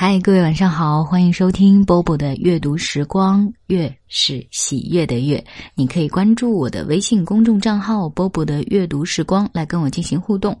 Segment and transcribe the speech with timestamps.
[0.00, 5.44] 嗨，各位晚上好，欢迎收听波波的阅读时光，月是喜悦的月。
[5.74, 10.56] 你可以关注我的微信公众账号“波波的阅读时光”来跟我进行互动。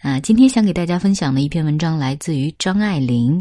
[0.00, 3.40] 啊，今天想给大家分享的一篇文章来自于张爱玲。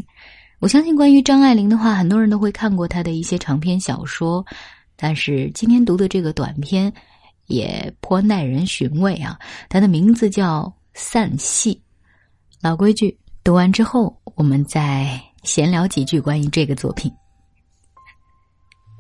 [0.60, 4.46] 我相信关于张爱玲的话，很多人都会看过她的一些长篇小说，
[4.96, 6.94] 但是今天读的这个短篇
[7.48, 9.36] 也颇耐人寻味啊。
[9.68, 10.62] 它的名字叫
[10.94, 11.74] 《散戏》。
[12.62, 13.18] 老规矩。
[13.48, 17.10] 读完之后，我们再闲聊几句关于这个作品。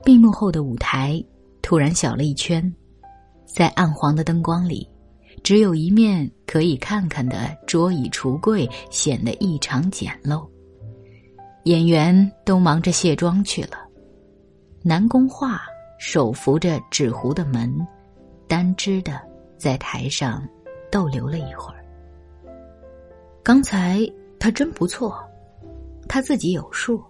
[0.05, 1.21] 闭幕后的舞台
[1.61, 2.73] 突然小了一圈，
[3.45, 4.89] 在暗黄的灯光里，
[5.43, 10.47] 只有一面可以看看的桌椅橱柜显得异常简陋。
[11.65, 13.77] 演员都忙着卸妆去了，
[14.81, 15.61] 南宫画
[15.99, 17.85] 手扶着纸糊的门，
[18.47, 19.21] 单只的
[19.57, 20.41] 在台上
[20.89, 21.85] 逗留了一会儿。
[23.43, 23.99] 刚才。
[24.39, 25.17] 他真不错，
[26.07, 27.03] 他自己有数。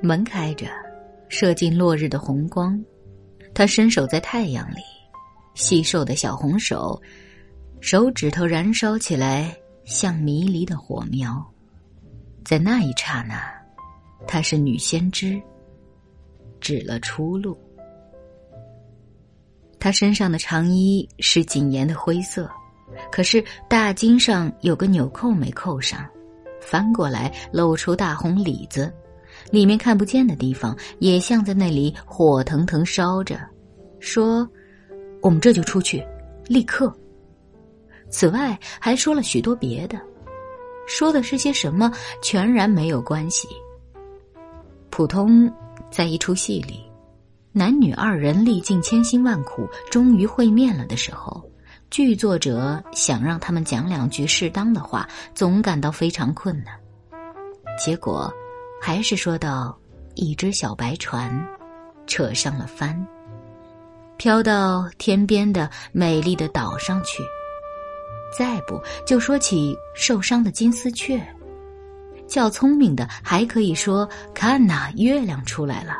[0.00, 0.66] 门开着，
[1.28, 2.82] 射进落日的红光。
[3.54, 4.80] 他伸手在太阳里，
[5.54, 7.00] 细瘦的小红手，
[7.80, 11.44] 手指头燃烧起来，像迷离的火苗。
[12.44, 13.42] 在那一刹那，
[14.26, 15.40] 她是女先知，
[16.60, 17.58] 指了出路。
[19.80, 22.48] 她身上的长衣是谨严的灰色。
[23.10, 26.04] 可是大襟上有个纽扣没扣上，
[26.60, 28.92] 翻过来露出大红里子，
[29.50, 33.38] 里面看不见的地方也像在那里火腾腾烧着。
[34.00, 34.48] 说
[35.22, 36.04] ：“我们这就出去，
[36.46, 36.92] 立刻。”
[38.10, 40.00] 此外还说了许多别的，
[40.86, 43.46] 说的是些什么，全然没有关系。
[44.90, 45.52] 普通
[45.90, 46.82] 在一出戏里，
[47.52, 51.42] 男女二人历尽千辛万苦，终于会面了的时候。
[51.90, 56.78] 剧作者想让他们讲两句适当的话，总感到非常困难。
[57.82, 58.32] 结果，
[58.80, 59.76] 还是说到
[60.14, 61.46] 一只小白船，
[62.06, 63.06] 扯上了帆，
[64.16, 67.22] 飘到天边的美丽的岛上去。
[68.36, 71.18] 再不就说起受伤的金丝雀，
[72.26, 75.96] 较聪明的还可以说：“看呐，月亮出来了。”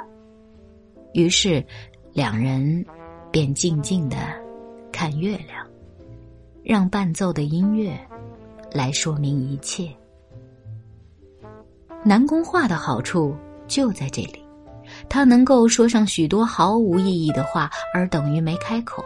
[1.15, 1.65] 于是，
[2.13, 2.85] 两人
[3.33, 4.17] 便静静的
[4.93, 5.67] 看月亮。
[6.69, 7.99] 让伴奏的音乐
[8.71, 9.89] 来说明一切。
[12.05, 13.35] 南宫画的好处
[13.67, 14.45] 就在这里，
[15.09, 19.03] 他能够说上许多毫无意义的话，而等于没开口。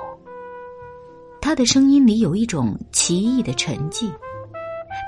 [1.40, 4.10] 他的声音里有一种奇异的沉寂，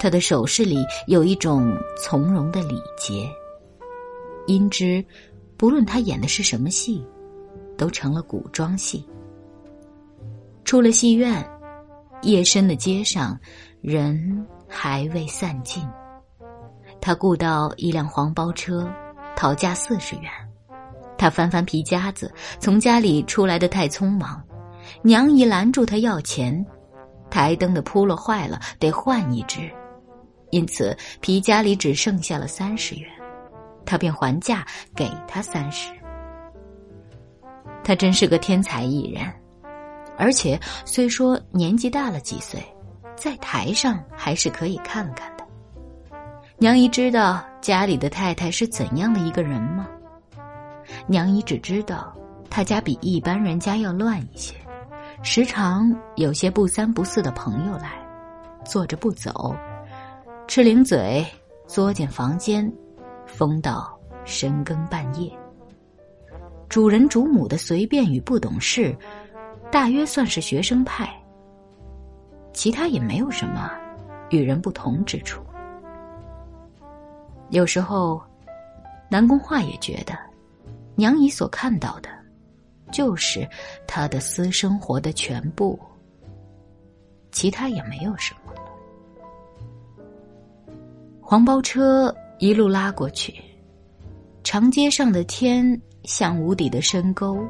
[0.01, 0.77] 他的手势里
[1.09, 3.29] 有一种从容的礼节。
[4.47, 5.05] 因之，
[5.57, 7.05] 不论他演的是什么戏，
[7.77, 9.05] 都成了古装戏。
[10.65, 11.45] 出了戏院。
[12.25, 13.39] 夜深的街上，
[13.81, 15.87] 人还未散尽。
[17.01, 18.91] 他雇到一辆黄包车，
[19.37, 20.31] 讨价四十元。
[21.19, 24.43] 他翻翻皮夹子，从家里出来的太匆忙，
[25.03, 26.65] 娘姨拦住他要钱。
[27.31, 29.71] 台灯的扑了坏了，得换一只，
[30.51, 33.11] 因此皮夹里只剩下了三十元。
[33.85, 34.65] 他便还价，
[34.95, 35.93] 给他三十。
[37.83, 39.31] 他真是个天才艺人。
[40.17, 42.63] 而且虽说年纪大了几岁，
[43.17, 45.45] 在台上还是可以看看的。
[46.57, 49.89] 娘姨知道家里的太太是怎样的一个人吗？
[51.07, 52.15] 娘姨只知道
[52.49, 54.55] 他家比一般人家要乱一些，
[55.23, 57.93] 时常有些不三不四的朋友来，
[58.65, 59.55] 坐着不走，
[60.47, 61.27] 吃零嘴，
[61.67, 62.73] 作进房间，
[63.27, 65.31] 疯到深更半夜。
[66.69, 68.97] 主人主母的随便与不懂事。
[69.75, 71.13] 大约算是学生派，
[72.53, 73.73] 其他也没有什么
[74.31, 75.43] 与人不同之处。
[77.51, 78.23] 有时候，
[79.11, 80.17] 南宫画也觉得，
[80.95, 82.09] 娘姨所看到的，
[82.93, 83.45] 就是
[83.85, 85.77] 他的私生活的全部，
[87.33, 88.55] 其他也没有什么。
[91.21, 93.35] 黄包车一路拉过去，
[94.45, 97.45] 长街上的天像无底的深沟。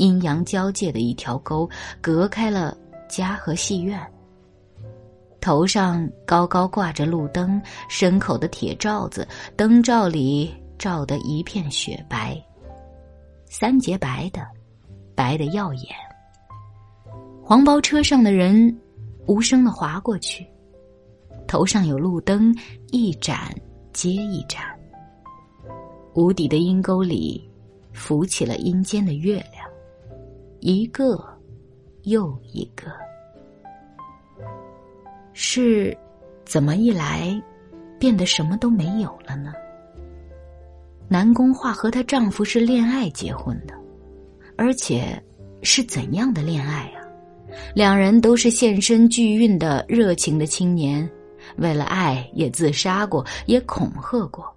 [0.00, 1.68] 阴阳交界的一条沟，
[2.00, 2.74] 隔开了
[3.06, 4.00] 家和戏院。
[5.42, 12.42] 头上高高挂着路灯，深口的铁罩子，灯罩里照得一片雪白，
[13.44, 14.40] 三洁白的，
[15.14, 15.84] 白的耀眼。
[17.44, 18.74] 黄包车上的人
[19.26, 20.46] 无声的划过去，
[21.46, 22.54] 头上有路灯，
[22.90, 23.54] 一盏
[23.92, 24.62] 接一盏。
[26.14, 27.50] 无底的阴沟里，
[27.92, 29.59] 浮起了阴间的月亮。
[30.60, 31.18] 一个
[32.02, 32.92] 又一个，
[35.32, 35.96] 是
[36.44, 37.42] 怎么一来，
[37.98, 39.54] 变得什么都没有了呢？
[41.08, 43.74] 南宫画和她丈夫是恋爱结婚的，
[44.56, 45.20] 而且
[45.62, 47.00] 是怎样的恋爱啊？
[47.74, 51.10] 两人都是献身巨运的热情的青年，
[51.56, 54.54] 为了爱也自杀过，也恐吓过，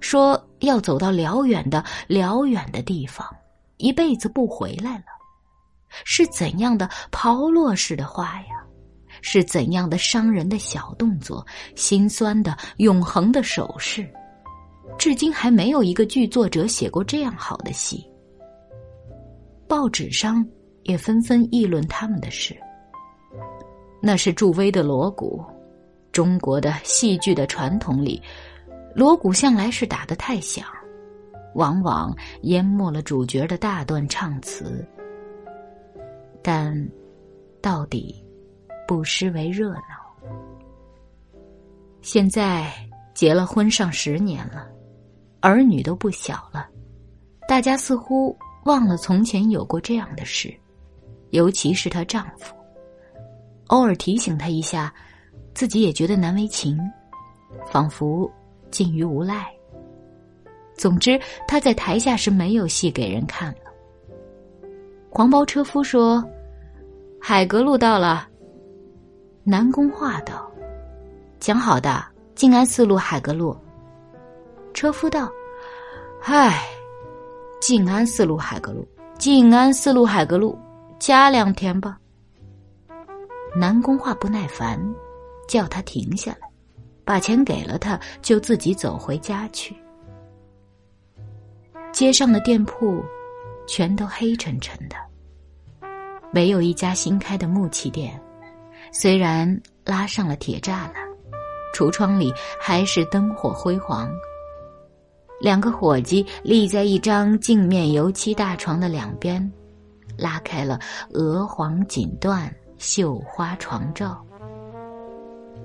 [0.00, 3.26] 说要走到辽远的辽远的地方，
[3.78, 5.15] 一辈子不回来了。
[6.04, 8.64] 是怎样的抛落式的话呀？
[9.22, 11.44] 是怎样的伤人的小动作？
[11.74, 14.06] 心酸的永恒的手势？
[14.98, 18.06] 至今还没有一个剧作者写过这样好的戏。
[19.66, 20.46] 报纸上
[20.84, 22.56] 也纷纷议论他们的事。
[24.00, 25.44] 那是助威的锣鼓，
[26.12, 28.22] 中国的戏剧的传统里，
[28.94, 30.64] 锣鼓向来是打得太响，
[31.54, 34.86] 往往淹没了主角的大段唱词。
[36.46, 36.72] 但，
[37.60, 38.24] 到底，
[38.86, 40.30] 不失为热闹。
[42.02, 42.72] 现在
[43.14, 44.68] 结了婚上十年了。
[45.40, 46.68] 儿女都不小了，
[47.48, 50.54] 大家似乎忘了从前有过这样的事，
[51.30, 52.54] 尤其是她丈夫，
[53.66, 54.94] 偶尔提醒她一下，
[55.52, 56.78] 自己也觉得难为情，
[57.72, 58.30] 仿佛
[58.70, 59.52] 近于无赖。
[60.76, 63.58] 总之，她在台下是没有戏给人看了。
[65.10, 66.22] 黄包车夫说
[67.20, 68.28] ：“海格路到了。”
[69.44, 70.50] 南宫话道
[71.38, 72.04] ：“讲好的，
[72.34, 73.56] 静安寺路海格路。”
[74.74, 75.30] 车夫道
[76.22, 76.66] ：“唉，
[77.60, 78.86] 静安寺路海格路，
[79.18, 80.58] 静安寺路海格路，
[80.98, 81.98] 加两天吧。”
[83.56, 84.78] 南宫话不耐烦，
[85.48, 86.48] 叫他停下来，
[87.04, 89.74] 把钱给了他，就自己走回家去。
[91.92, 93.02] 街上的店铺
[93.66, 94.96] 全都黑沉沉的，
[96.32, 98.20] 没有一家新开的木器店，
[98.92, 100.94] 虽然拉上了铁栅栏，
[101.74, 104.10] 橱窗里还是灯火辉煌。
[105.40, 109.52] 两个伙计立在一张镜面油漆大床的两边，
[110.16, 110.80] 拉开了
[111.10, 114.22] 鹅黄锦缎绣花床罩。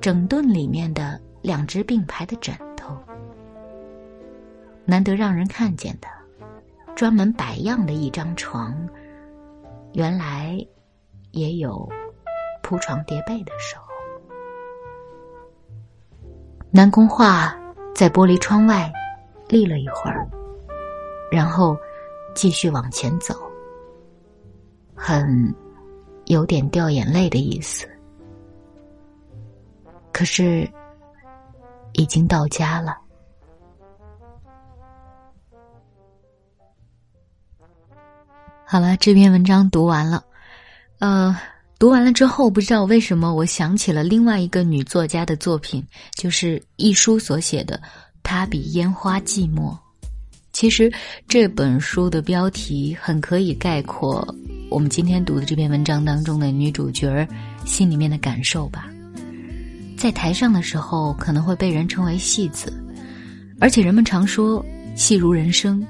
[0.02, 2.98] 整顿里面的两只并排的枕头，
[4.84, 6.08] 难得让人看见的，
[6.96, 8.76] 专门摆样的一张床，
[9.94, 10.58] 原来
[11.32, 11.88] 也有
[12.62, 13.84] 铺床叠被的时候。
[16.72, 17.56] 南宫画
[17.94, 18.92] 在玻璃窗外。
[19.50, 20.26] 立了一会儿，
[21.30, 21.76] 然后
[22.34, 23.36] 继续往前走，
[24.96, 25.54] 很
[26.28, 27.86] 有点掉眼泪的意思。
[30.14, 30.66] 可是
[31.92, 33.01] 已经到家了。
[38.72, 40.24] 好了，这篇文章读完了。
[41.00, 41.38] 呃，
[41.78, 45.86] 读完了之后，不知道为什么，我想起了另外一个女作家的作品，
[46.16, 47.82] 就是一书所写的。
[48.24, 49.78] 他比烟花寂寞。
[50.54, 50.90] 其实
[51.28, 54.26] 这本书的标题很可以概括
[54.70, 57.28] 我们今天读的这篇文章当中的女主角儿
[57.66, 58.90] 心里面的感受吧。
[59.98, 62.72] 在台上的时候，可能会被人称为戏子，
[63.60, 64.66] 而且人们常说
[64.96, 65.86] 戏如人生。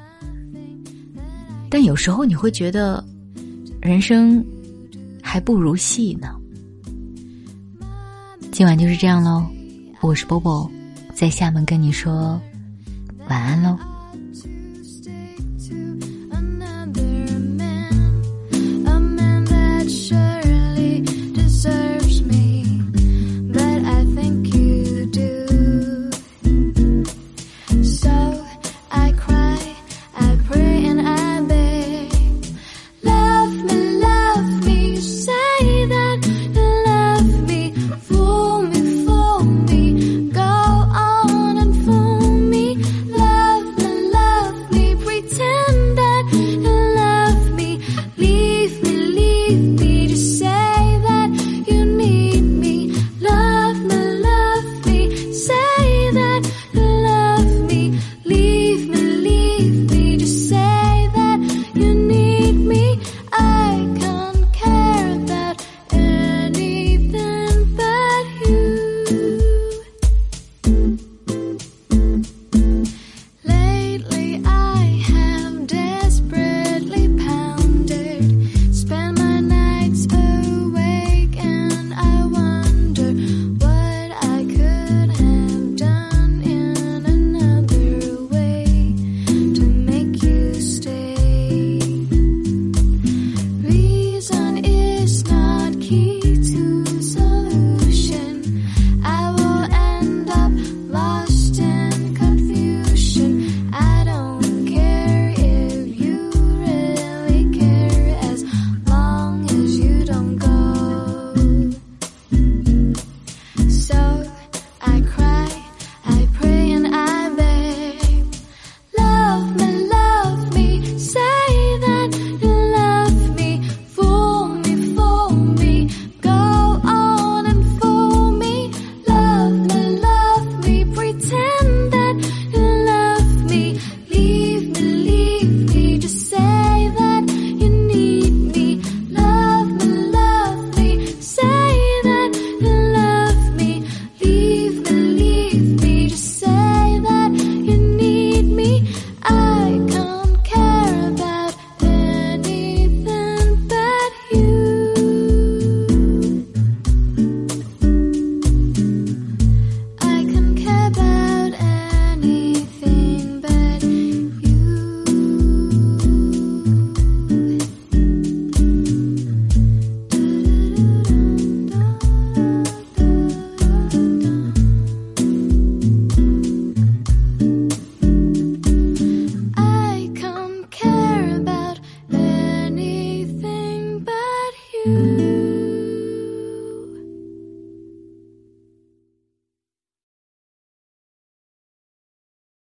[1.71, 3.01] 但有时候你会觉得，
[3.81, 4.45] 人生
[5.23, 6.27] 还不如戏呢。
[8.51, 9.45] 今晚就是这样喽，
[10.01, 10.69] 我是波波。
[11.15, 12.39] 在厦门跟你说
[13.29, 13.77] 晚安喽。